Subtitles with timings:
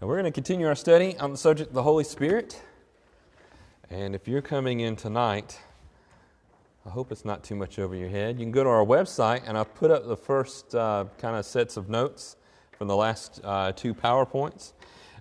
[0.00, 2.62] And we're going to continue our study on the subject of the Holy Spirit.
[3.90, 5.58] And if you're coming in tonight,
[6.86, 8.38] I hope it's not too much over your head.
[8.38, 11.44] You can go to our website, and I've put up the first uh, kind of
[11.44, 12.36] sets of notes
[12.78, 14.72] from the last uh, two PowerPoints.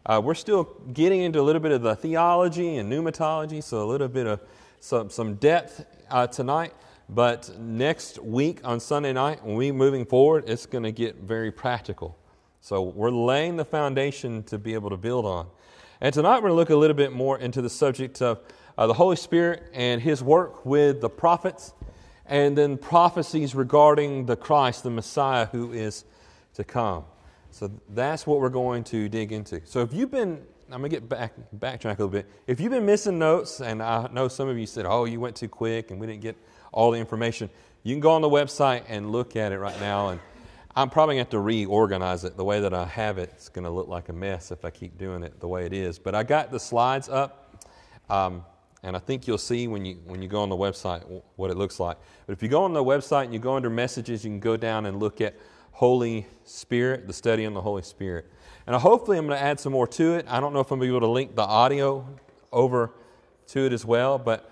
[0.06, 3.90] Uh, we're still getting into a little bit of the theology and pneumatology, so a
[3.90, 4.42] little bit of
[4.80, 6.76] some, some depth uh, tonight.
[7.10, 11.52] But next week on Sunday night, when we're moving forward, it's going to get very
[11.52, 12.16] practical.
[12.68, 15.48] So we're laying the foundation to be able to build on.
[16.02, 18.42] And tonight we're going to look a little bit more into the subject of
[18.78, 21.74] uh, the Holy Spirit and His work with the prophets,
[22.26, 26.04] and then prophecies regarding the Christ, the Messiah who is
[26.56, 27.06] to come.
[27.52, 29.62] So that's what we're going to dig into.
[29.64, 32.26] So if you've been, I'm going to get back, backtrack a little bit.
[32.48, 35.38] If you've been missing notes, and I know some of you said, oh, you went
[35.38, 36.36] too quick and we didn't get
[36.74, 37.50] all the information,
[37.84, 40.10] you can go on the website and look at it right now.
[40.10, 40.20] And
[40.78, 42.38] I'm probably going to have to reorganize it.
[42.38, 44.70] The way that I have it, it's going to look like a mess if I
[44.70, 45.98] keep doing it the way it is.
[45.98, 47.66] But I got the slides up,
[48.12, 48.46] um,
[48.84, 51.02] and I think you'll see when you, when you go on the website
[51.36, 51.98] what it looks like.
[52.28, 54.56] But if you go on the website and you go under messages, you can go
[54.56, 55.34] down and look at
[55.72, 58.32] Holy Spirit, the study on the Holy Spirit.
[58.68, 60.28] And hopefully, I'm going to add some more to it.
[60.30, 62.08] I don't know if I'm going to be able to link the audio
[62.52, 62.92] over
[63.48, 64.52] to it as well, but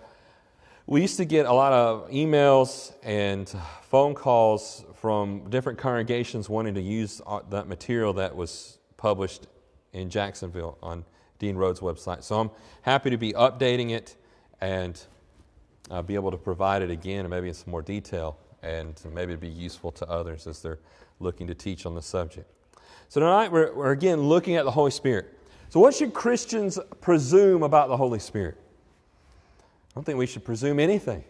[0.88, 3.48] we used to get a lot of emails and
[3.84, 9.46] phone calls from different congregations wanting to use uh, that material that was published
[9.94, 11.06] in Jacksonville on
[11.38, 12.24] Dean Rhodes' website.
[12.24, 12.50] So I'm
[12.82, 14.16] happy to be updating it
[14.62, 15.00] and
[15.92, 19.36] uh, be able to provide it again and maybe in some more detail and maybe
[19.36, 20.80] be useful to others as they're
[21.20, 22.52] looking to teach on the subject.
[23.08, 25.38] So tonight we're, we're again looking at the Holy Spirit.
[25.70, 28.58] So, what should Christians presume about the Holy Spirit?
[28.58, 31.24] I don't think we should presume anything.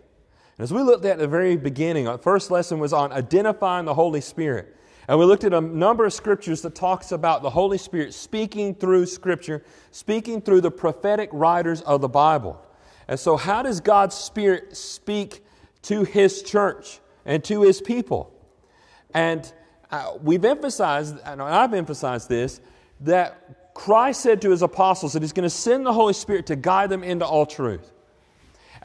[0.57, 4.21] As we looked at the very beginning, our first lesson was on identifying the Holy
[4.21, 4.75] Spirit.
[5.07, 8.73] And we looked at a number of scriptures that talks about the Holy Spirit speaking
[8.73, 12.59] through Scripture, speaking through the prophetic writers of the Bible.
[13.07, 15.43] And so, how does God's Spirit speak
[15.83, 18.33] to His church and to His people?
[19.13, 19.51] And
[19.91, 22.61] uh, we've emphasized, and I've emphasized this,
[23.01, 26.55] that Christ said to His apostles that He's going to send the Holy Spirit to
[26.55, 27.91] guide them into all truth.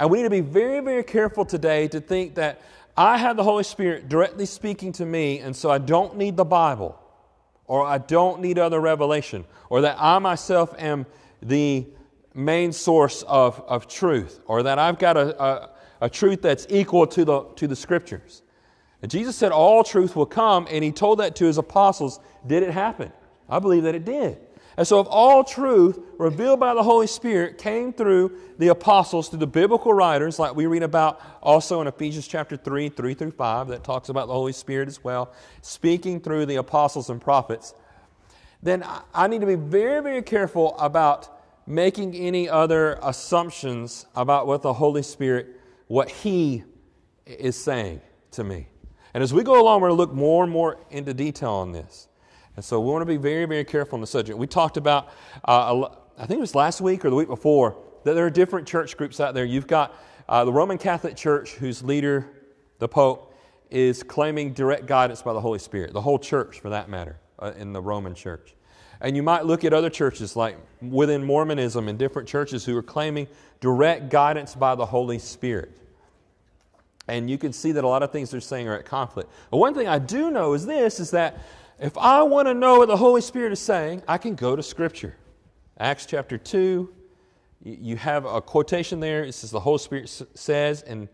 [0.00, 2.62] And we need to be very, very careful today to think that
[2.96, 6.44] I have the Holy Spirit directly speaking to me, and so I don't need the
[6.44, 6.98] Bible,
[7.66, 11.04] or I don't need other revelation, or that I myself am
[11.42, 11.86] the
[12.32, 17.06] main source of, of truth, or that I've got a, a, a truth that's equal
[17.08, 18.40] to the, to the Scriptures.
[19.02, 22.20] And Jesus said all truth will come, and he told that to his apostles.
[22.46, 23.12] Did it happen?
[23.50, 24.38] I believe that it did.
[24.80, 29.41] And so, if all truth revealed by the Holy Spirit came through the apostles, through
[29.41, 33.68] the biblical writers, like we read about also in Ephesians chapter 3, 3 through 5,
[33.68, 37.74] that talks about the Holy Spirit as well, speaking through the apostles and prophets,
[38.62, 38.82] then
[39.12, 41.28] I need to be very, very careful about
[41.66, 46.64] making any other assumptions about what the Holy Spirit, what He
[47.26, 48.66] is saying to me.
[49.12, 51.72] And as we go along, we're going to look more and more into detail on
[51.72, 52.08] this.
[52.56, 54.38] And so we want to be very, very careful on the subject.
[54.38, 55.08] We talked about,
[55.44, 55.88] uh,
[56.18, 58.96] I think it was last week or the week before, that there are different church
[58.96, 59.44] groups out there.
[59.44, 59.94] You've got
[60.28, 62.26] uh, the Roman Catholic Church, whose leader,
[62.78, 63.34] the Pope,
[63.70, 67.52] is claiming direct guidance by the Holy Spirit, the whole church for that matter, uh,
[67.56, 68.54] in the Roman church.
[69.00, 72.82] And you might look at other churches, like within Mormonism and different churches, who are
[72.82, 73.28] claiming
[73.60, 75.76] direct guidance by the Holy Spirit.
[77.08, 79.30] And you can see that a lot of things they're saying are at conflict.
[79.50, 81.38] But one thing I do know is this is that
[81.80, 84.62] if I want to know what the Holy Spirit is saying, I can go to
[84.62, 85.16] Scripture.
[85.78, 86.92] Acts chapter 2,
[87.64, 89.24] you have a quotation there.
[89.24, 91.08] It says the Holy Spirit says, and,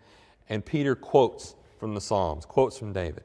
[0.49, 3.23] and Peter quotes from the Psalms, quotes from David.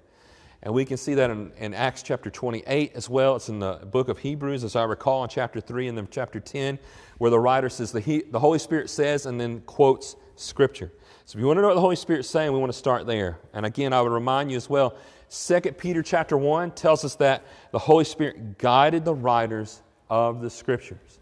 [0.61, 3.35] And we can see that in, in, Acts chapter 28 as well.
[3.35, 6.39] It's in the book of Hebrews, as I recall, in chapter 3 and then chapter
[6.39, 6.77] 10,
[7.17, 10.91] where the writer says the, he, the Holy Spirit says and then quotes Scripture.
[11.25, 13.07] So if you want to know what the Holy Spirit's saying, we want to start
[13.07, 13.39] there.
[13.53, 14.95] And again, I would remind you as well
[15.31, 20.49] 2 Peter chapter 1 tells us that the Holy Spirit guided the writers of the
[20.49, 21.19] scriptures.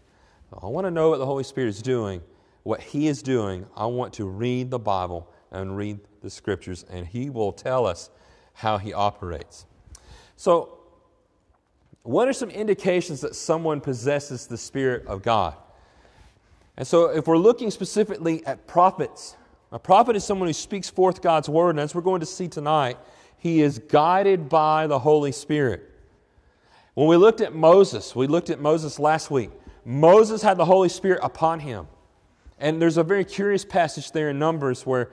[0.60, 2.20] I want to know what the Holy Spirit is doing,
[2.64, 3.66] what He is doing.
[3.76, 8.10] I want to read the Bible and read the scriptures, and He will tell us
[8.52, 9.66] how He operates.
[10.34, 10.78] So,
[12.02, 15.54] what are some indications that someone possesses the Spirit of God?
[16.76, 19.36] And so, if we're looking specifically at prophets,
[19.70, 22.48] a prophet is someone who speaks forth God's word, and as we're going to see
[22.48, 22.98] tonight,
[23.40, 25.90] he is guided by the Holy Spirit.
[26.94, 29.50] When we looked at Moses, we looked at Moses last week.
[29.84, 31.88] Moses had the Holy Spirit upon him.
[32.58, 35.10] And there's a very curious passage there in Numbers where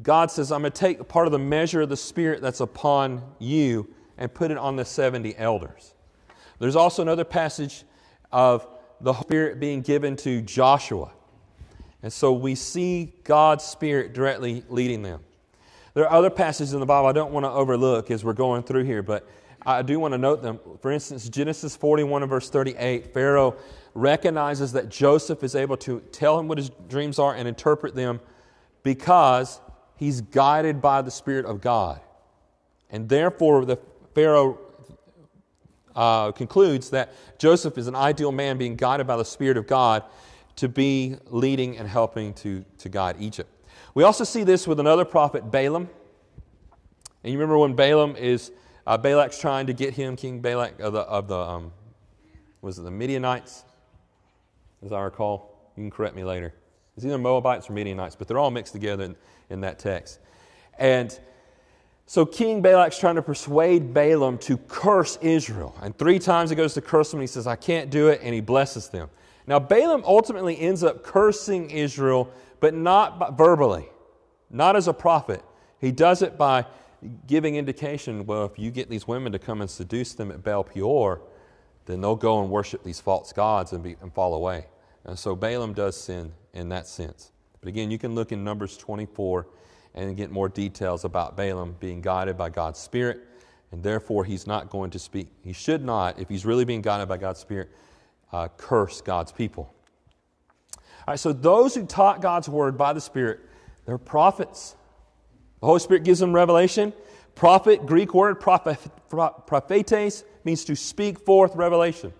[0.00, 3.20] God says, I'm going to take part of the measure of the Spirit that's upon
[3.40, 5.94] you and put it on the 70 elders.
[6.60, 7.82] There's also another passage
[8.30, 8.68] of
[9.00, 11.10] the Spirit being given to Joshua.
[12.04, 15.24] And so we see God's Spirit directly leading them.
[15.94, 18.62] There are other passages in the Bible I don't want to overlook as we're going
[18.62, 19.28] through here, but
[19.66, 20.60] I do want to note them.
[20.80, 23.56] For instance, Genesis 41 and verse 38, Pharaoh
[23.94, 28.20] recognizes that Joseph is able to tell him what his dreams are and interpret them
[28.82, 29.60] because
[29.96, 32.00] he's guided by the Spirit of God.
[32.88, 33.78] And therefore, the
[34.14, 34.58] Pharaoh
[35.94, 40.04] uh, concludes that Joseph is an ideal man being guided by the Spirit of God
[40.56, 43.50] to be leading and helping to, to guide Egypt.
[43.94, 45.88] We also see this with another prophet, Balaam.
[47.22, 48.52] And you remember when Balaam is,
[48.86, 51.72] uh, Balak's trying to get him, King Balak of the, of the um,
[52.62, 53.64] was it the Midianites,
[54.84, 55.72] as I recall?
[55.76, 56.54] You can correct me later.
[56.96, 59.16] It's either Moabites or Midianites, but they're all mixed together in,
[59.48, 60.18] in that text.
[60.78, 61.18] And
[62.06, 65.74] so King Balak's trying to persuade Balaam to curse Israel.
[65.80, 68.20] And three times he goes to curse them, and he says, I can't do it,
[68.22, 69.08] and he blesses them.
[69.50, 73.88] Now, Balaam ultimately ends up cursing Israel but not verbally,
[74.48, 75.42] not as a prophet.
[75.80, 76.66] He does it by
[77.26, 80.62] giving indication well, if you get these women to come and seduce them at Baal
[80.62, 81.22] Peor,
[81.86, 84.66] then they'll go and worship these false gods and, be, and fall away.
[85.04, 87.32] And so Balaam does sin in that sense.
[87.60, 89.48] But again, you can look in Numbers 24
[89.96, 93.22] and get more details about Balaam being guided by God's Spirit,
[93.72, 95.26] and therefore he's not going to speak.
[95.42, 97.70] He should not, if he's really being guided by God's Spirit,
[98.32, 99.72] uh, curse God's people.
[100.76, 103.40] All right, so those who taught God's word by the Spirit,
[103.86, 104.76] they're prophets.
[105.60, 106.92] The Holy Spirit gives them revelation.
[107.34, 112.12] Prophet, Greek word, prophetes, means to speak forth revelation.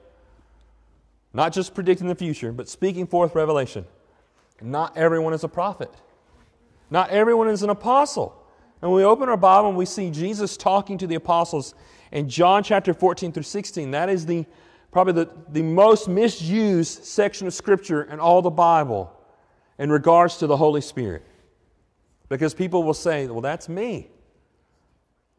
[1.32, 3.84] Not just predicting the future, but speaking forth revelation.
[4.60, 5.90] Not everyone is a prophet.
[6.90, 8.36] Not everyone is an apostle.
[8.82, 11.74] And we open our Bible and we see Jesus talking to the apostles
[12.12, 14.44] in John chapter 14 through 16, that is the
[14.90, 19.12] probably the, the most misused section of Scripture in all the Bible
[19.78, 21.24] in regards to the Holy Spirit.
[22.28, 24.08] Because people will say, well, that's me.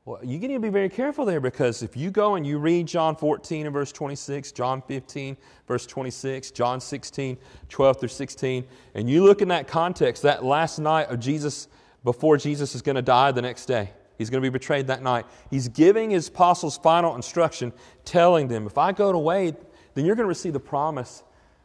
[0.03, 2.87] Well, you need to be very careful there because if you go and you read
[2.87, 5.37] John 14 and verse 26, John 15,
[5.67, 7.37] verse 26, John 16,
[7.69, 8.65] 12 through 16,
[8.95, 11.67] and you look in that context, that last night of Jesus
[12.03, 15.01] before Jesus is going to die the next day, He's going to be betrayed that
[15.01, 15.25] night.
[15.49, 17.73] He's giving his apostles final instruction,
[18.05, 19.55] telling them, if I go away,
[19.95, 21.23] then you're going to receive the promise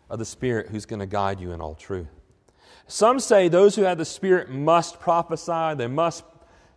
[0.08, 2.08] of the Spirit who's going to guide you in all truth.
[2.86, 6.24] Some say those who have the Spirit must prophesy, they must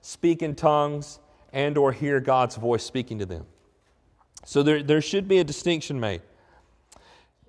[0.02, 1.20] speak in tongues
[1.54, 3.46] and or hear God's voice speaking to them.
[4.44, 6.24] So there, there should be a distinction made.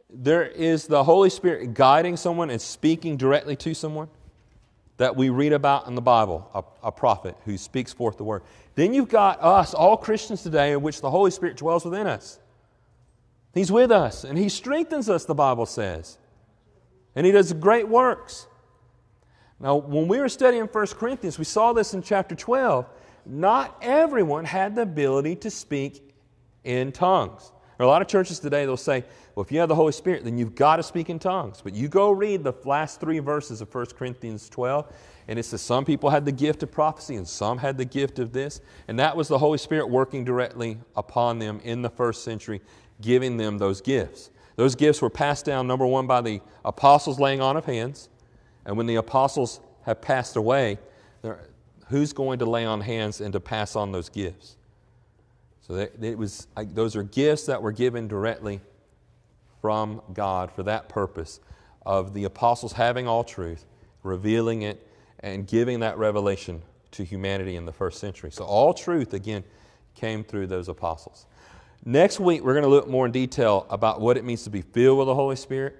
[0.08, 4.08] There is the Holy Spirit guiding someone and speaking directly to someone
[5.00, 8.42] that we read about in the Bible, a, a, prophet who speaks forth the word.
[8.74, 12.38] Then you've got us, all Christians today, in which the Holy Spirit dwells within us.
[13.54, 16.18] He's with us, and He strengthens us, the Bible says.
[17.14, 18.46] And He does great works.
[19.58, 22.86] Now, when we were studying 1 Corinthians, we saw this in chapter 12.
[23.24, 26.12] Not everyone had the ability to speak
[26.62, 27.52] in tongues.
[27.80, 29.04] There are a lot of churches today, they'll say,
[29.34, 31.62] well, if you have the Holy Spirit, then you've got to speak in tongues.
[31.64, 34.92] But you go read the last three verses of 1 Corinthians 12,
[35.28, 38.18] and it says some people had the gift of prophecy and some had the gift
[38.18, 38.60] of this.
[38.86, 42.60] And that was the Holy Spirit working directly upon them in the first century,
[43.00, 44.30] giving them those gifts.
[44.56, 48.10] Those gifts were passed down, number one, by the apostles laying on of hands.
[48.66, 50.76] And when the apostles have passed away,
[51.88, 54.58] who's going to lay on hands and to pass on those gifts?
[55.70, 58.60] So that, it was, those are gifts that were given directly
[59.60, 61.38] from God for that purpose
[61.86, 63.66] of the apostles having all truth,
[64.02, 64.84] revealing it,
[65.20, 68.32] and giving that revelation to humanity in the first century.
[68.32, 69.44] So all truth, again,
[69.94, 71.26] came through those apostles.
[71.84, 74.62] Next week, we're going to look more in detail about what it means to be
[74.62, 75.76] filled with the Holy Spirit,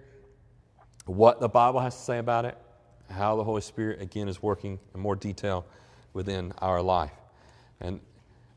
[1.06, 2.56] what the Bible has to say about it,
[3.10, 5.66] how the Holy Spirit, again, is working in more detail
[6.12, 7.10] within our life.
[7.80, 7.98] And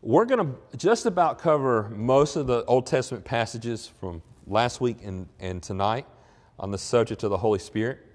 [0.04, 4.98] we're going to just about cover most of the Old Testament passages from last week
[5.02, 6.06] and, and tonight
[6.60, 8.06] on the subject of the Holy Spirit,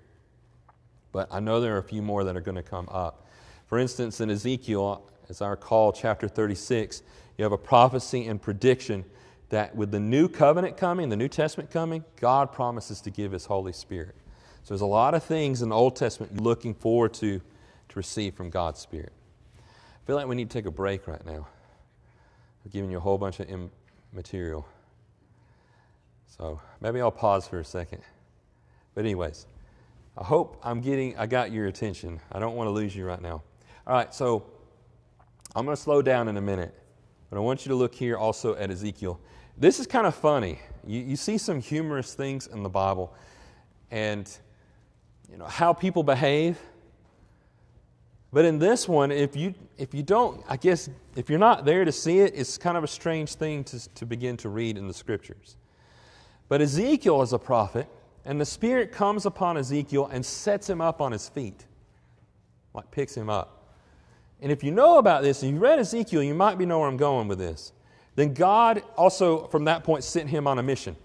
[1.12, 3.26] but I know there are a few more that are going to come up.
[3.66, 7.02] For instance, in Ezekiel, as I recall, chapter 36,
[7.38, 9.02] you have a prophecy and prediction
[9.49, 13.47] that with the new covenant coming, the New Testament coming, God promises to give His
[13.47, 14.14] Holy Spirit.
[14.62, 17.40] So there's a lot of things in the Old Testament looking forward to
[17.88, 19.14] to receive from God's Spirit.
[19.57, 21.47] I feel like we need to take a break right now.
[22.70, 23.48] Given you a whole bunch of
[24.12, 24.66] material.
[26.26, 28.02] So maybe I'll pause for a second.
[28.94, 29.46] But, anyways,
[30.16, 32.20] I hope I'm getting, I got your attention.
[32.32, 33.42] I don't want to lose you right now.
[33.87, 34.44] All right, so
[35.54, 36.75] I'm going to slow down in a minute,
[37.30, 39.20] but I want you to look here also at Ezekiel.
[39.56, 40.58] This is kind of funny.
[40.87, 43.14] You, you see some humorous things in the Bible
[43.90, 44.30] and
[45.30, 46.58] you know, how people behave.
[48.32, 51.85] But in this one, if you, if you don't, I guess, if you're not there
[51.85, 54.87] to see it, it's kind of a strange thing to, to begin to read in
[54.87, 55.56] the scriptures.
[56.49, 57.88] But Ezekiel is a prophet,
[58.25, 61.64] and the Spirit comes upon Ezekiel and sets him up on his feet,
[62.75, 63.75] like picks him up.
[64.40, 66.88] And if you know about this, and you read Ezekiel, you might be know where
[66.88, 67.73] I'm going with this.
[68.14, 70.97] Then God also, from that point, sent him on a mission.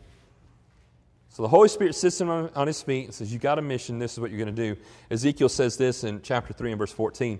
[1.34, 3.98] So the Holy Spirit sits him on, his feet and says, You got a mission.
[3.98, 4.80] This is what you're going to do.
[5.10, 7.40] Ezekiel says this in chapter 3 and verse 14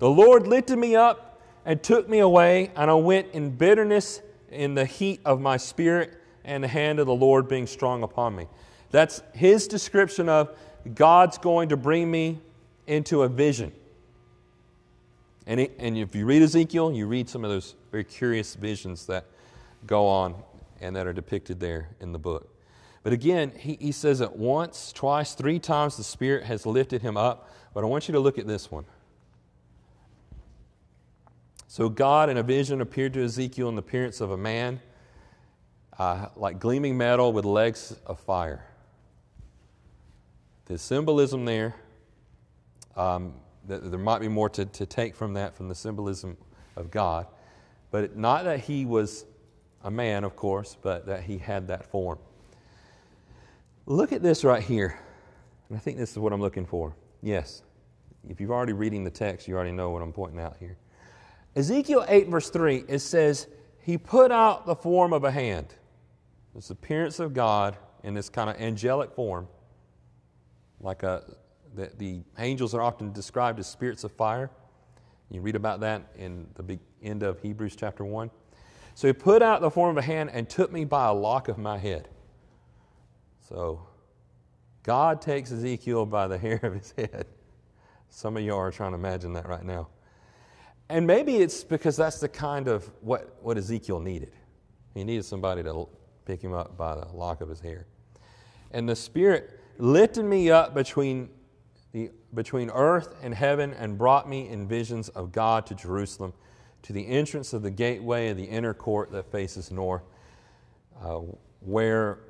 [0.00, 4.20] The Lord lifted me up and took me away, and I went in bitterness
[4.50, 8.36] in the heat of my spirit, and the hand of the Lord being strong upon
[8.36, 8.48] me.
[8.90, 10.54] That's his description of
[10.94, 12.38] God's going to bring me
[12.86, 13.72] into a vision.
[15.46, 19.06] And, it, and if you read Ezekiel, you read some of those very curious visions
[19.06, 19.24] that
[19.86, 20.34] go on
[20.82, 22.51] and that are depicted there in the book.
[23.02, 27.16] But again, he, he says it once, twice, three times the Spirit has lifted him
[27.16, 27.50] up.
[27.74, 28.84] But I want you to look at this one.
[31.66, 34.80] So God in a vision appeared to Ezekiel in the appearance of a man,
[35.98, 38.64] uh, like gleaming metal with legs of fire.
[40.66, 41.74] The symbolism there,
[42.94, 43.34] um,
[43.66, 46.36] there might be more to, to take from that, from the symbolism
[46.76, 47.26] of God.
[47.90, 49.24] But not that he was
[49.82, 52.18] a man, of course, but that he had that form.
[53.86, 54.98] Look at this right here.
[55.68, 56.94] And I think this is what I'm looking for.
[57.22, 57.62] Yes.
[58.28, 60.76] If you've already reading the text, you already know what I'm pointing out here.
[61.56, 63.48] Ezekiel 8, verse 3, it says,
[63.80, 65.74] He put out the form of a hand.
[66.54, 69.48] This appearance of God in this kind of angelic form,
[70.80, 71.22] like a,
[71.74, 74.50] the, the angels are often described as spirits of fire.
[75.30, 78.30] You read about that in the end of Hebrews chapter 1.
[78.94, 81.48] So he put out the form of a hand and took me by a lock
[81.48, 82.08] of my head.
[83.52, 83.86] So
[84.82, 87.26] God takes Ezekiel by the hair of his head.
[88.08, 89.88] Some of you are trying to imagine that right now.
[90.88, 94.32] And maybe it's because that's the kind of what, what Ezekiel needed.
[94.94, 95.86] He needed somebody to
[96.24, 97.86] pick him up by the lock of his hair.
[98.70, 101.28] And the Spirit lifted me up between,
[101.92, 106.32] the, between earth and heaven and brought me in visions of God to Jerusalem,
[106.84, 110.04] to the entrance of the gateway of the inner court that faces north,
[111.02, 111.20] uh,
[111.60, 112.20] where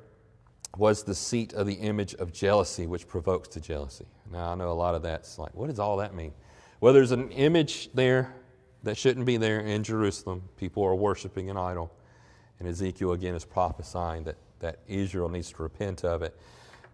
[0.77, 4.05] was the seat of the image of jealousy, which provokes to jealousy.
[4.31, 6.33] Now, I know a lot of that's like, what does all that mean?
[6.81, 8.33] Well, there's an image there
[8.83, 10.43] that shouldn't be there in Jerusalem.
[10.57, 11.91] People are worshiping an idol.
[12.59, 16.37] And Ezekiel, again, is prophesying that, that Israel needs to repent of it.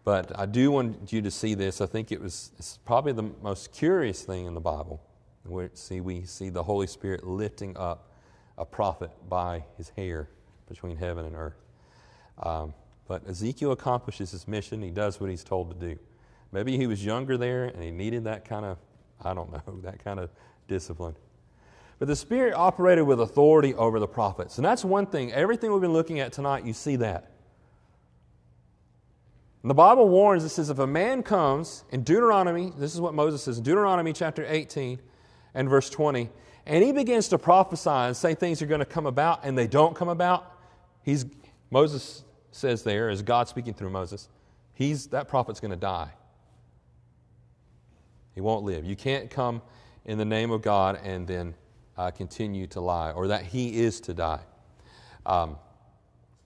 [0.04, 1.82] But I do want you to see this.
[1.82, 5.02] I think it was it's probably the most curious thing in the Bible.
[5.46, 8.12] We see, we see the Holy Spirit lifting up
[8.58, 10.30] a prophet by his hair
[10.68, 11.62] between heaven and earth.
[12.42, 12.74] Um,
[13.10, 14.84] but Ezekiel accomplishes his mission.
[14.84, 16.00] He does what he's told to do.
[16.52, 18.78] Maybe he was younger there and he needed that kind of,
[19.20, 20.30] I don't know, that kind of
[20.68, 21.16] discipline.
[21.98, 24.60] But the Spirit operated with authority over the prophets.
[24.60, 25.34] And that's one thing.
[25.34, 27.32] Everything we've been looking at tonight, you see that.
[29.64, 33.16] And the Bible warns, it says, if a man comes in Deuteronomy, this is what
[33.16, 35.02] Moses says Deuteronomy chapter 18
[35.56, 36.30] and verse 20,
[36.68, 39.68] and he begins to prophesy and say things are going to come about and they
[39.68, 40.56] don't come about,
[41.02, 41.26] he's,
[41.72, 44.30] Moses says there is God speaking through Moses,
[44.74, 46.12] he's, that prophet's going to die.
[48.34, 48.86] He won't live.
[48.86, 49.62] You can't come
[50.06, 51.54] in the name of God and then
[51.98, 54.40] uh, continue to lie, or that he is to die.
[55.26, 55.58] Um,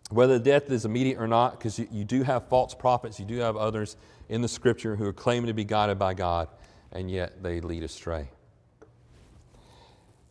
[0.10, 3.38] whether death is immediate or not, because you, you do have false prophets, you do
[3.38, 3.96] have others
[4.30, 6.48] in the scripture who are claiming to be guided by God,
[6.92, 8.30] and yet they lead astray.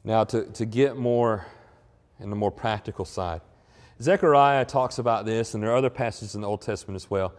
[0.04, 1.46] Now, to, to get more
[2.18, 3.40] in the more practical side,
[4.02, 7.32] Zechariah talks about this, and there are other passages in the Old Testament as well.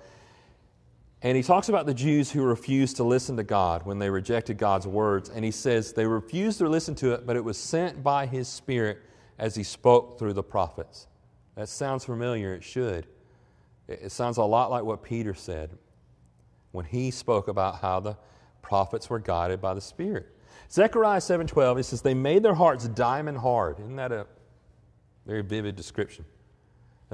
[1.22, 4.58] And he talks about the Jews who refused to listen to God when they rejected
[4.58, 5.30] God's words.
[5.30, 8.48] And he says they refused to listen to it, but it was sent by his
[8.48, 9.00] Spirit
[9.40, 11.08] as he spoke through the prophets.
[11.56, 12.54] That sounds familiar.
[12.54, 13.08] It should.
[13.88, 15.78] It sounds a lot like what Peter said
[16.72, 18.18] when he spoke about how the
[18.62, 20.28] prophets were guided by the Spirit.
[20.72, 23.80] Zechariah 7:12, he says, They made their hearts diamond hard.
[23.80, 24.28] Isn't that a
[25.26, 26.26] very vivid description?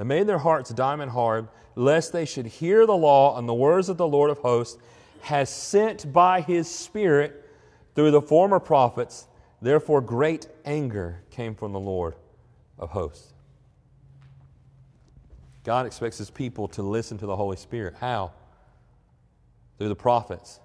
[0.00, 3.90] And made their hearts diamond hard, lest they should hear the law and the words
[3.90, 4.78] of the Lord of hosts,
[5.20, 7.46] has sent by his Spirit
[7.94, 9.26] through the former prophets.
[9.60, 12.14] Therefore, great anger came from the Lord
[12.78, 13.34] of hosts.
[15.64, 17.94] God expects his people to listen to the Holy Spirit.
[18.00, 18.32] How?
[19.76, 20.60] Through the prophets.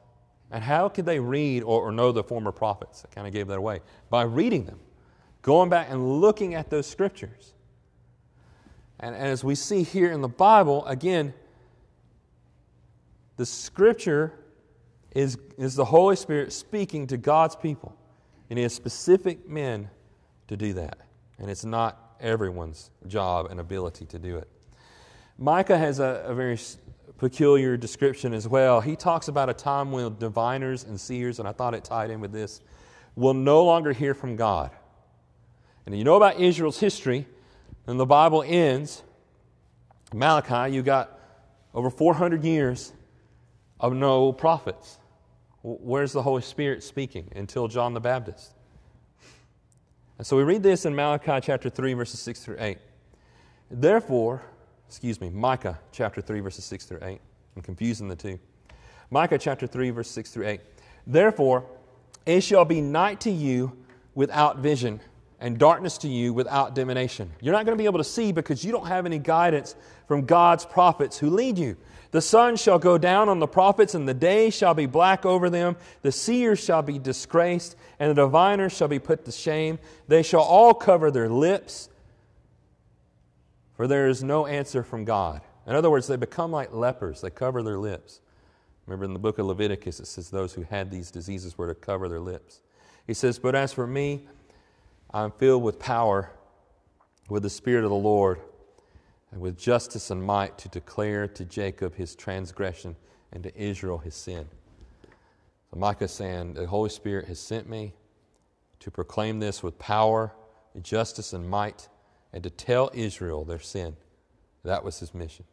[0.50, 3.04] And how could they read or, or know the former prophets?
[3.06, 3.82] I kind of gave that away.
[4.10, 4.80] By reading them,
[5.42, 7.52] going back and looking at those scriptures.
[9.00, 11.34] And, as we see here in the Bible, again,
[13.38, 14.34] the scripture
[15.12, 17.98] is, is the Holy Spirit speaking to God's people.
[18.50, 19.90] And He has specific men
[20.48, 21.00] to do that.
[21.40, 24.48] And it's not everyone's job and ability to do it.
[25.38, 26.58] Micah has a, a very
[27.18, 28.82] peculiar description as well.
[28.82, 32.22] He talks about a time when diviners and seers, and I thought it tied in
[32.22, 32.62] with this,
[33.16, 34.72] will no longer hear from God.
[35.86, 37.28] And you know about Israel's history,
[37.88, 39.04] and the Bible ends,
[40.14, 41.20] Malachi, you got
[41.74, 42.94] over 400 years
[43.80, 44.98] of no prophets.
[45.62, 48.54] Where's the Holy Spirit speaking until John the Baptist?
[50.18, 52.78] And so we read this in Malachi chapter 3, verses 6 through 8.
[53.70, 54.44] Therefore,
[54.88, 57.20] excuse me, Micah chapter 3, verses 6 through 8.
[57.56, 58.40] I'm confusing the two.
[59.10, 60.62] Micah chapter 3, verse 6 through 8.
[61.08, 61.66] Therefore,
[62.26, 63.78] it shall be night to you
[64.14, 65.00] without vision,
[65.40, 67.32] and darkness to you without divination.
[67.42, 69.76] You're not going to be able to see because you don't have any guidance
[70.08, 71.78] from God's prophets who lead you.
[72.12, 75.50] The sun shall go down on the prophets, and the day shall be black over
[75.50, 75.76] them.
[76.02, 79.80] The seers shall be disgraced, and the diviners shall be put to shame.
[80.08, 81.90] They shall all cover their lips,
[83.76, 85.42] for there is no answer from God.
[85.68, 88.22] In other words, they become like lepers, they cover their lips.
[88.86, 91.76] Remember in the book of Leviticus, it says those who had these diseases were to
[91.76, 92.62] cover their lips.
[93.08, 94.28] He says, But as for me,
[95.12, 96.32] I'm filled with power,
[97.30, 98.40] with the Spirit of the Lord
[99.32, 102.96] and with justice and might to declare to Jacob his transgression
[103.34, 104.48] and to Israel his sin.
[105.70, 107.94] So Micah saying, The Holy Spirit has sent me
[108.80, 110.34] to proclaim this with power,
[110.74, 111.90] and justice, and might,
[112.32, 113.96] and to tell Israel their sin.
[114.64, 115.46] That was his mission.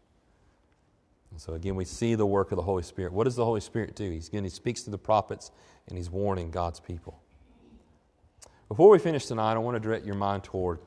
[1.30, 3.12] And so again, we see the work of the Holy Spirit.
[3.12, 4.10] What does the Holy Spirit do?
[4.10, 5.50] He's, again, he speaks to the prophets
[5.88, 7.20] and he's warning God's people.
[8.72, 10.78] Before we finish tonight, I want to direct your mind toward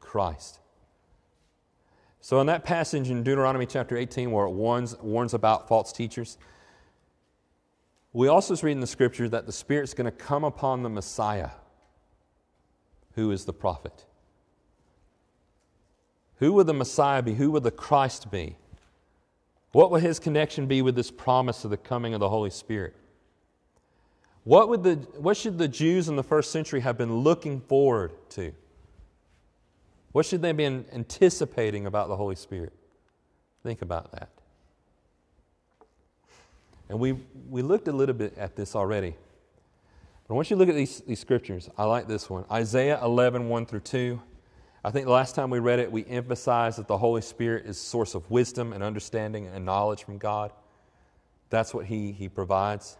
[0.00, 0.60] Christ.
[2.22, 6.38] So, in that passage in Deuteronomy chapter 18, where it warns, warns about false teachers,
[8.14, 11.50] we also read in the scripture that the Spirit's going to come upon the Messiah,
[13.14, 14.06] who is the prophet.
[16.36, 17.34] Who would the Messiah be?
[17.34, 18.56] Who would the Christ be?
[19.72, 22.96] What would his connection be with this promise of the coming of the Holy Spirit?
[24.44, 28.12] What, would the, what should the Jews in the first century have been looking forward
[28.30, 28.52] to?
[30.12, 32.72] What should they have been anticipating about the Holy Spirit?
[33.62, 34.28] Think about that.
[36.90, 37.12] And we,
[37.48, 39.16] we looked a little bit at this already.
[40.28, 41.70] But once you look at these, these scriptures.
[41.76, 44.20] I like this one Isaiah 11, 1 through 2.
[44.84, 47.78] I think the last time we read it, we emphasized that the Holy Spirit is
[47.78, 50.52] a source of wisdom and understanding and knowledge from God.
[51.48, 52.98] That's what He, he provides.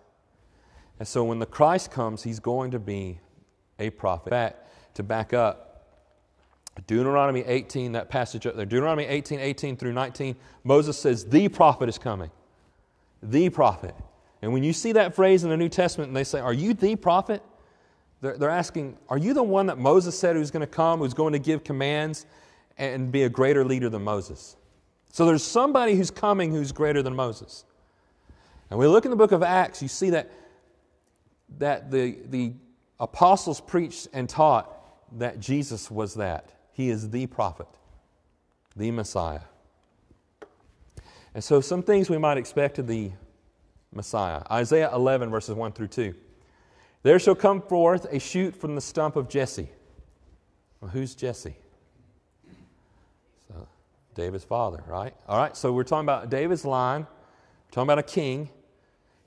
[0.99, 3.21] And so when the Christ comes, He's going to be
[3.79, 4.31] a prophet.
[4.31, 5.75] Fact, to back up,
[6.87, 11.89] Deuteronomy 18, that passage up there, Deuteronomy 18, 18 through 19, Moses says, The prophet
[11.89, 12.31] is coming.
[13.23, 13.95] The prophet.
[14.43, 16.75] And when you see that phrase in the New Testament and they say, Are you
[16.75, 17.43] the prophet?
[18.21, 21.15] They're, they're asking, Are you the one that Moses said who's going to come, who's
[21.15, 22.27] going to give commands
[22.77, 24.57] and be a greater leader than Moses?
[25.11, 27.65] So there's somebody who's coming who's greater than Moses.
[28.69, 30.31] And we look in the book of Acts, you see that,
[31.59, 32.53] that the, the
[32.99, 34.71] apostles preached and taught
[35.19, 36.51] that Jesus was that.
[36.73, 37.69] He is the prophet,
[38.75, 39.41] the Messiah.
[41.35, 43.11] And so, some things we might expect of the
[43.93, 44.43] Messiah.
[44.51, 46.15] Isaiah 11, verses 1 through 2.
[47.03, 49.69] There shall come forth a shoot from the stump of Jesse.
[50.81, 51.57] Well, who's Jesse?
[53.49, 53.69] So,
[54.15, 55.15] David's father, right?
[55.29, 58.49] All right, so we're talking about David's line, we're talking about a king.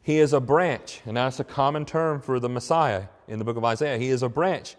[0.07, 3.57] He is a branch, and that's a common term for the Messiah in the book
[3.57, 3.99] of Isaiah.
[3.99, 4.75] He is a branch.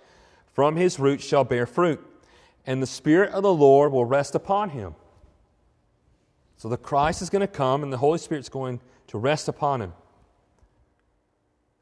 [0.54, 2.04] From his roots shall bear fruit
[2.68, 4.94] and the Spirit of the Lord will rest upon him.
[6.58, 9.80] So the Christ is going to come, and the Holy Spirit's going to rest upon
[9.80, 9.94] him.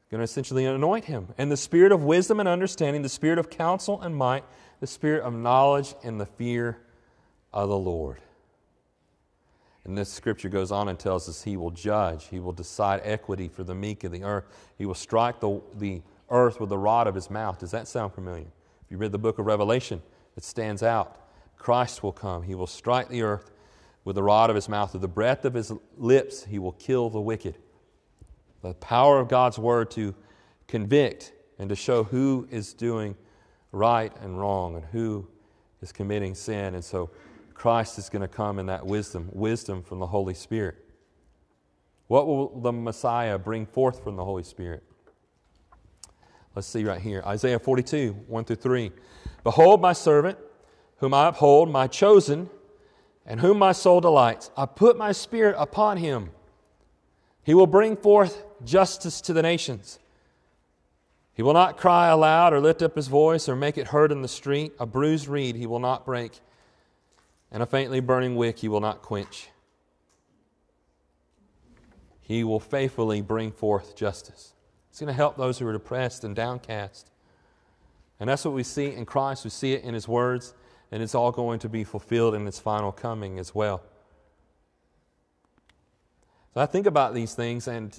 [0.09, 1.27] Going to essentially anoint him.
[1.37, 4.45] And the Spirit of wisdom and understanding, the Spirit of counsel and might,
[4.79, 6.77] the Spirit of knowledge and the fear
[7.51, 8.21] of the Lord.
[9.87, 13.47] And this scripture goes on and tells us he will judge, he will decide equity
[13.47, 14.45] for the meek of the earth,
[14.77, 17.57] he will strike the, the earth with the rod of his mouth.
[17.57, 18.47] Does that sound familiar?
[18.83, 20.01] If you read the book of Revelation,
[20.35, 21.17] it stands out.
[21.57, 22.43] Christ will come.
[22.43, 23.49] He will strike the earth
[24.03, 24.93] with the rod of his mouth.
[24.93, 27.57] With the breath of his lips, he will kill the wicked.
[28.61, 30.13] The power of God's word to
[30.67, 33.15] convict and to show who is doing
[33.71, 35.27] right and wrong and who
[35.81, 36.75] is committing sin.
[36.75, 37.09] And so
[37.57, 40.75] Christ is going to come in that wisdom, wisdom from the Holy Spirit.
[42.05, 44.83] What will the Messiah bring forth from the Holy Spirit?
[46.55, 48.91] Let's see right here Isaiah 42, 1 through 3.
[49.43, 50.37] Behold, my servant,
[50.97, 52.49] whom I uphold, my chosen,
[53.25, 54.51] and whom my soul delights.
[54.55, 56.29] I put my spirit upon him.
[57.43, 59.99] He will bring forth justice to the nations.
[61.33, 64.21] He will not cry aloud or lift up his voice or make it heard in
[64.21, 64.73] the street.
[64.79, 66.39] A bruised reed he will not break,
[67.51, 69.49] and a faintly burning wick he will not quench.
[72.21, 74.53] He will faithfully bring forth justice.
[74.89, 77.09] It's going to help those who are depressed and downcast.
[78.19, 79.43] And that's what we see in Christ.
[79.43, 80.53] We see it in his words,
[80.91, 83.83] and it's all going to be fulfilled in his final coming as well.
[86.53, 87.97] So I think about these things, and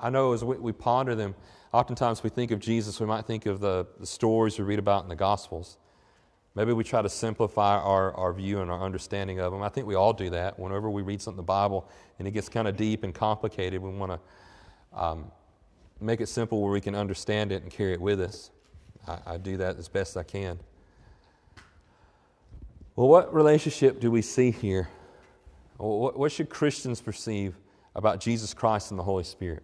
[0.00, 1.34] I know as we, we ponder them,
[1.72, 5.02] oftentimes we think of Jesus, we might think of the, the stories we read about
[5.02, 5.76] in the Gospels.
[6.54, 9.62] Maybe we try to simplify our, our view and our understanding of them.
[9.62, 10.58] I think we all do that.
[10.58, 13.80] Whenever we read something in the Bible and it gets kind of deep and complicated,
[13.80, 15.30] we want to um,
[16.00, 18.50] make it simple where we can understand it and carry it with us.
[19.06, 20.58] I, I do that as best I can.
[22.96, 24.88] Well, what relationship do we see here?
[25.76, 27.54] What, what should Christians perceive
[27.94, 29.62] about Jesus Christ and the Holy Spirit?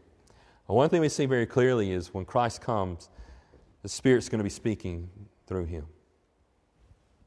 [0.68, 3.10] Well, one thing we see very clearly is when Christ comes,
[3.82, 5.10] the Spirit's going to be speaking
[5.46, 5.86] through him.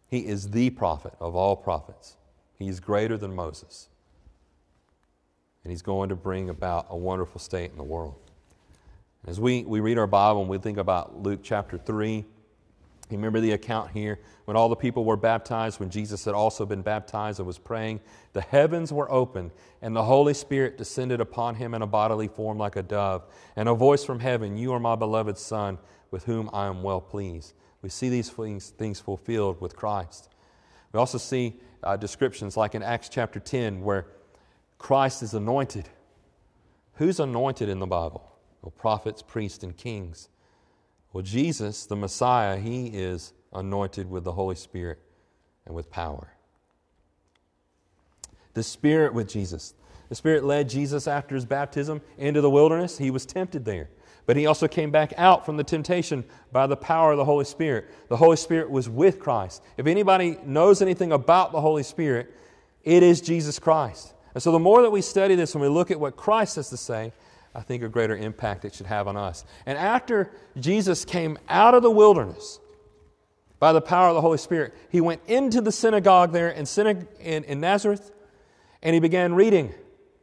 [0.10, 2.18] He is the prophet of all prophets.
[2.58, 3.88] He is greater than Moses.
[5.64, 8.16] And he's going to bring about a wonderful state in the world.
[9.28, 12.26] As we, we read our Bible and we think about Luke chapter 3,
[13.10, 16.66] you remember the account here when all the people were baptized, when Jesus had also
[16.66, 18.00] been baptized and was praying,
[18.34, 22.58] the heavens were opened, and the Holy Spirit descended upon him in a bodily form
[22.58, 25.80] like a dove, and a voice from heaven, You are my beloved Son,
[26.12, 27.54] with whom I am well pleased.
[27.82, 30.30] We see these things, things fulfilled with Christ.
[30.92, 34.08] We also see uh, descriptions like in Acts chapter 10 where
[34.78, 35.90] Christ is anointed.
[36.96, 38.30] Who's anointed in the Bible?
[38.62, 40.30] Well, prophets, priests, and kings.
[41.14, 45.00] Well, Jesus, the Messiah, he is anointed with the Holy Spirit
[45.66, 46.34] and with power.
[48.54, 49.74] The Spirit with Jesus.
[50.10, 52.98] The Spirit led Jesus after his baptism into the wilderness.
[52.98, 53.90] He was tempted there.
[54.30, 57.46] But he also came back out from the temptation by the power of the Holy
[57.46, 57.88] Spirit.
[58.10, 59.64] The Holy Spirit was with Christ.
[59.76, 62.32] If anybody knows anything about the Holy Spirit,
[62.84, 64.14] it is Jesus Christ.
[64.36, 66.70] And so the more that we study this and we look at what Christ has
[66.70, 67.12] to say,
[67.56, 69.46] I think a greater impact it should have on us.
[69.66, 72.60] And after Jesus came out of the wilderness
[73.58, 76.68] by the power of the Holy Spirit, he went into the synagogue there in,
[77.20, 78.12] in, in Nazareth
[78.84, 79.74] and he began reading.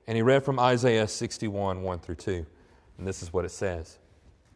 [0.07, 2.47] And he read from Isaiah 61 1 through 2.
[2.99, 3.99] And this is what it says.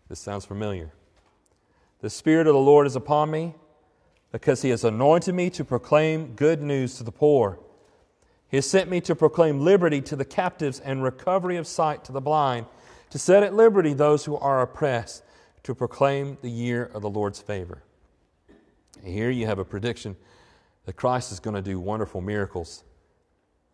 [0.08, 0.92] This sounds familiar.
[2.00, 3.54] The Spirit of the Lord is upon me
[4.32, 7.58] because He has anointed me to proclaim good news to the poor.
[8.48, 12.12] He has sent me to proclaim liberty to the captives and recovery of sight to
[12.12, 12.66] the blind,
[13.10, 15.22] to set at liberty those who are oppressed,
[15.62, 17.82] to proclaim the year of the Lord's favor.
[19.04, 20.16] here you have a prediction
[20.86, 22.82] that Christ is going to do wonderful miracles,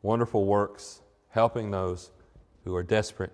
[0.03, 1.01] wonderful works,
[1.31, 2.11] helping those
[2.65, 3.33] who are desperate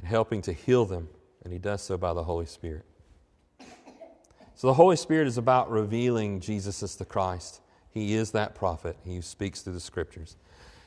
[0.00, 1.10] and helping to heal them,
[1.44, 2.86] and he does so by the Holy Spirit.
[4.54, 7.60] So the Holy Spirit is about revealing Jesus as the Christ.
[7.90, 8.96] He is that prophet.
[9.04, 10.36] He speaks through the scriptures.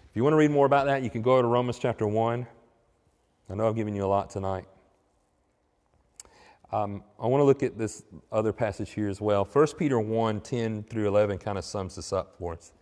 [0.10, 2.47] If you want to read more about that, you can go to Romans chapter 1.
[3.52, 4.65] I know I've given you a lot tonight.
[6.71, 9.45] Um, I want to look at this other passage here as well.
[9.45, 12.73] 1 Peter 1 10 through 11 kind of sums this up for us.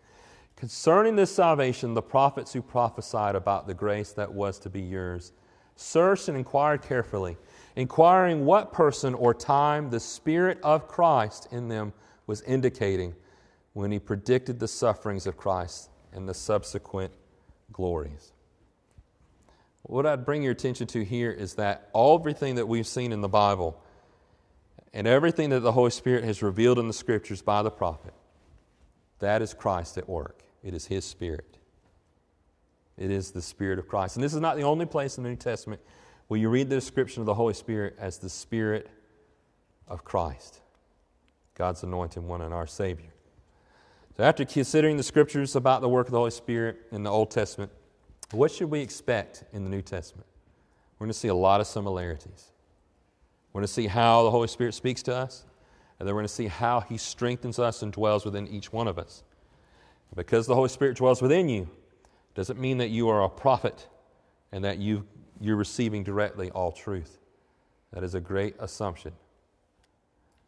[0.56, 5.34] Concerning this salvation, the prophets who prophesied about the grace that was to be yours
[5.82, 7.38] searched and inquired carefully,
[7.76, 11.94] inquiring what person or time the Spirit of Christ in them
[12.28, 13.16] was indicating
[13.74, 17.14] when he predicted the sufferings of Christ and the subsequent
[17.72, 18.34] glories.
[19.84, 23.22] What I'd bring your attention to here is that all everything that we've seen in
[23.22, 23.82] the Bible
[24.94, 28.14] and everything that the Holy Spirit has revealed in the Scriptures by the prophet,
[29.20, 30.44] that is Christ at work.
[30.64, 31.58] It is His Spirit.
[33.02, 34.16] It is the Spirit of Christ.
[34.16, 35.82] And this is not the only place in the New Testament
[36.28, 38.92] where you read the description of the Holy Spirit as the Spirit
[39.88, 40.62] of Christ,
[41.56, 43.10] God's anointed one and our Savior.
[44.16, 47.32] So, after considering the scriptures about the work of the Holy Spirit in the Old
[47.32, 47.72] Testament,
[48.30, 50.28] what should we expect in the New Testament?
[51.00, 52.52] We're going to see a lot of similarities.
[53.52, 55.44] We're going to see how the Holy Spirit speaks to us,
[55.98, 58.88] and then we're going to see how He strengthens us and dwells within each one
[58.88, 59.24] of us.
[60.16, 61.68] Because the Holy Spirit dwells within you,
[62.36, 63.88] doesn't mean that you are a prophet
[64.52, 65.06] and that you,
[65.40, 67.20] you're receiving directly all truth.
[67.94, 69.14] That is a great assumption.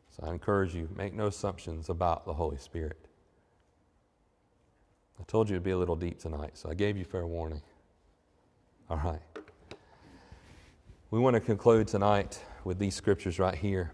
[0.09, 2.97] So I encourage you, make no assumptions about the Holy Spirit.
[5.19, 7.61] I told you it'd be a little deep tonight, so I gave you fair warning.
[8.89, 9.21] All right.
[11.11, 13.93] We want to conclude tonight with these scriptures right here.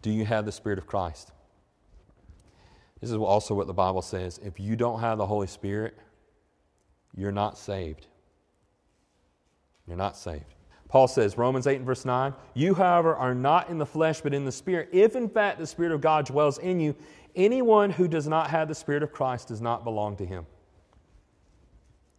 [0.00, 1.32] Do you have the Spirit of Christ?
[3.00, 4.38] This is also what the Bible says.
[4.44, 5.98] If you don't have the Holy Spirit,
[7.16, 8.06] you're not saved.
[9.86, 10.54] You're not saved.
[10.88, 14.34] Paul says, Romans 8 and verse 9, You, however, are not in the flesh, but
[14.34, 14.90] in the Spirit.
[14.92, 16.94] If in fact the Spirit of God dwells in you,
[17.34, 20.46] anyone who does not have the Spirit of Christ does not belong to him.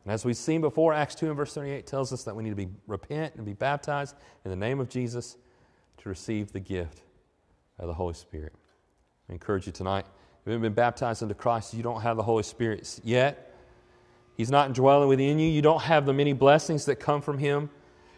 [0.04, 2.50] And as we've seen before, Acts 2 and verse 38 tells us that we need
[2.50, 5.38] to be repent and be baptized in the name of Jesus
[5.98, 7.04] to receive the gift
[7.80, 8.54] of the Holy Spirit.
[9.30, 10.06] I encourage you tonight,
[10.42, 13.53] if you haven't been baptized into Christ, you don't have the Holy Spirit yet.
[14.36, 15.48] He's not indwelling within you.
[15.48, 17.70] You don't have the many blessings that come from Him.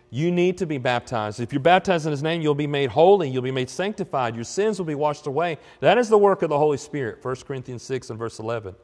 [0.10, 1.40] You need to be baptized.
[1.40, 3.30] If you're baptized in His name, you'll be made holy.
[3.30, 4.36] You'll be made sanctified.
[4.36, 5.58] Your sins will be washed away.
[5.82, 7.24] That is the work of the Holy Spirit.
[7.24, 8.76] 1 Corinthians 6 and verse 11.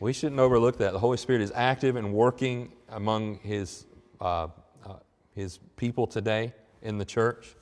[0.00, 0.92] We shouldn't overlook that.
[0.92, 3.86] The Holy Spirit is active and working among His,
[4.20, 4.48] uh,
[4.84, 4.94] uh,
[5.34, 7.56] his people today in the church.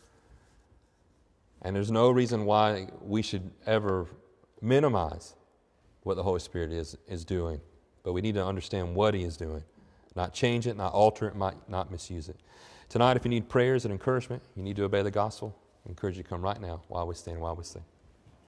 [1.62, 4.06] And there's no reason why we should ever
[4.60, 5.34] minimize
[6.02, 7.60] what the Holy Spirit is, is doing.
[8.06, 9.64] But we need to understand what He is doing,
[10.14, 12.36] not change it, not alter it, not, not misuse it.
[12.88, 15.58] Tonight, if you need prayers and encouragement, you need to obey the gospel.
[15.84, 17.82] I encourage you to come right now while we stand, while we sing.